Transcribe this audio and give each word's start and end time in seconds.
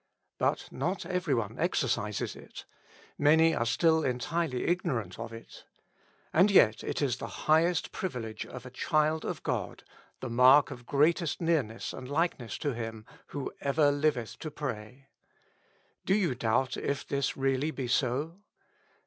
But 0.39 0.67
not 0.71 1.05
every 1.05 1.35
one 1.35 1.59
exercises 1.59 2.35
it; 2.35 2.65
many 3.19 3.53
are 3.53 3.67
still 3.67 4.03
entirely 4.03 4.65
igno 4.65 4.97
rant 4.97 5.19
of 5.19 5.31
it. 5.31 5.63
And 6.33 6.49
yet 6.49 6.83
it 6.83 7.03
is 7.03 7.17
the 7.17 7.27
highest 7.45 7.91
privilege 7.91 8.43
of 8.43 8.65
a 8.65 8.71
child 8.71 9.23
of 9.25 9.43
God, 9.43 9.83
the 10.19 10.27
mark 10.27 10.71
of 10.71 10.87
greatest 10.87 11.39
nearness 11.39 11.93
and 11.93 12.09
like 12.09 12.39
ness 12.39 12.57
to 12.57 12.73
Him, 12.73 13.05
"who 13.27 13.53
ever 13.61 13.91
liveth 13.91 14.39
to 14.39 14.49
pray." 14.49 15.05
Do 16.03 16.15
you 16.15 16.33
doubt 16.33 16.77
if 16.77 17.05
this 17.07 17.37
really 17.37 17.69
be 17.69 17.87
so 17.87 18.39